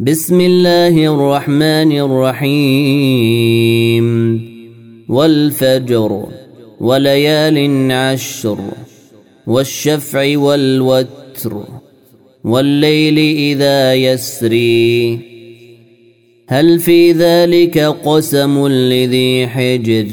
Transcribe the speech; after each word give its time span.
بسم 0.00 0.40
الله 0.40 1.14
الرحمن 1.14 1.98
الرحيم. 1.98 4.06
والفجر 5.08 6.26
وليال 6.80 7.92
عشر 7.92 8.58
والشفع 9.46 10.38
والوتر 10.38 11.64
والليل 12.44 13.18
إذا 13.18 13.94
يسري. 13.94 15.18
هل 16.48 16.78
في 16.78 17.12
ذلك 17.12 17.78
قسم 17.78 18.68
لذي 18.68 19.46
حجر؟ 19.46 20.06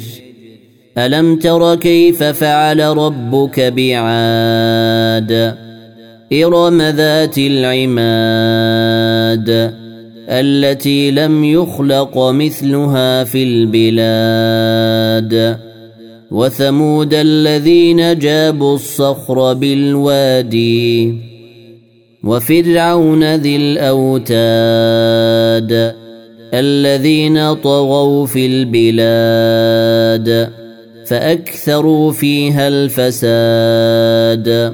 ألم 0.97 1.35
تر 1.35 1.75
كيف 1.75 2.23
فعل 2.23 2.79
ربك 2.79 3.59
بعاد؟ 3.59 5.57
ارم 6.33 6.81
ذات 6.81 7.37
العماد 7.37 7.81
التي 10.29 11.11
لم 11.11 11.43
يخلق 11.43 12.17
مثلها 12.17 13.23
في 13.23 13.43
البلاد 13.43 15.57
وثمود 16.31 17.13
الذين 17.13 18.19
جابوا 18.19 18.75
الصخر 18.75 19.53
بالوادي 19.53 21.15
وفرعون 22.23 23.35
ذي 23.35 23.55
الاوتاد 23.55 24.31
الذين 26.53 27.53
طغوا 27.53 28.25
في 28.25 28.45
البلاد 28.45 30.49
فاكثروا 31.05 32.11
فيها 32.11 32.67
الفساد 32.67 34.73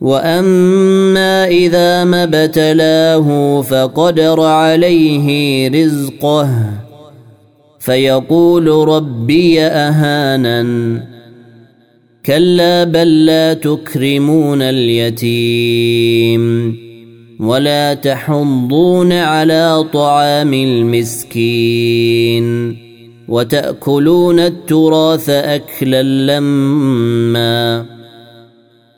واما 0.00 1.46
اذا 1.46 2.04
ما 2.04 2.22
ابتلاه 2.22 3.62
فقدر 3.62 4.40
عليه 4.40 5.68
رزقه 5.68 6.48
فيقول 7.78 8.68
ربي 8.88 9.60
اهانن 9.60 11.02
كلا 12.26 12.84
بل 12.84 13.26
لا 13.26 13.54
تكرمون 13.54 14.62
اليتيم 14.62 15.98
ولا 17.40 17.94
تحضون 17.94 19.12
على 19.12 19.84
طعام 19.92 20.54
المسكين 20.54 22.08
وتاكلون 23.28 24.40
التراث 24.40 25.30
اكلا 25.30 26.02
لمّا 26.02 27.97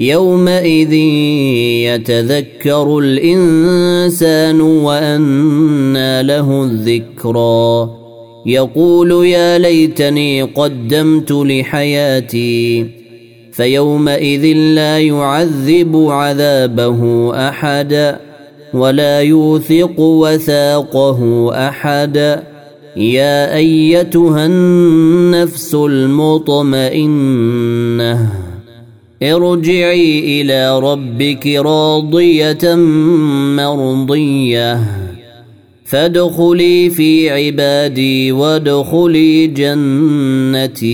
يومئذ 0.00 0.92
يتذكر 1.92 2.98
الإنسان 2.98 4.60
وأنى 4.60 6.22
له 6.22 6.62
الذكرى. 6.64 7.90
يقول 8.46 9.26
يا 9.26 9.58
ليتني 9.58 10.42
قدمت 10.42 11.32
لحياتي 11.32 12.86
فيومئذ 13.52 14.56
لا 14.56 14.98
يعذب 14.98 16.06
عذابه 16.08 17.30
أحد 17.48 18.16
ولا 18.74 19.20
يوثق 19.20 20.00
وثاقه 20.00 21.50
أحد. 21.68 22.42
يا 22.96 23.56
أيتها 23.56 24.46
النفس 24.46 25.74
المطمئنة. 25.74 26.90
ارجعي 29.22 30.40
إلى 30.40 30.78
ربك 30.78 31.46
راضية 31.46 32.74
مرضية. 33.56 34.80
فادخلي 35.84 36.90
في 36.90 37.30
عبادي 37.30 38.32
وادخلي 38.32 39.46
جنتي. 39.46 40.90